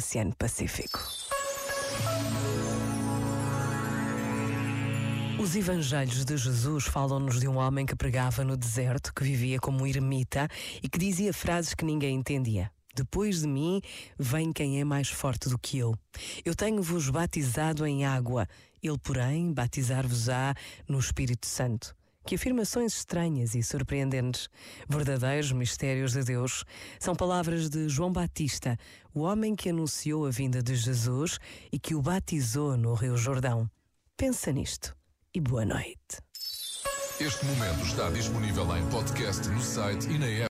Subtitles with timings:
[0.00, 0.98] Oceano Pacífico.
[5.38, 9.86] Os evangelhos de Jesus falam-nos de um homem que pregava no deserto, que vivia como
[9.86, 10.48] ermita
[10.82, 12.72] e que dizia frases que ninguém entendia.
[12.94, 13.82] Depois de mim
[14.18, 15.94] vem quem é mais forte do que eu.
[16.46, 18.48] Eu tenho-vos batizado em água,
[18.82, 20.54] ele, porém, batizar-vos-á
[20.88, 21.94] no Espírito Santo.
[22.24, 24.48] Que afirmações estranhas e surpreendentes,
[24.88, 26.64] verdadeiros mistérios de Deus,
[26.98, 28.76] são palavras de João Batista,
[29.12, 31.38] o homem que anunciou a vinda de Jesus
[31.72, 33.68] e que o batizou no Rio Jordão.
[34.16, 34.94] Pensa nisto
[35.34, 36.20] e boa noite.
[37.20, 40.38] Este momento está disponível em podcast no site e na app.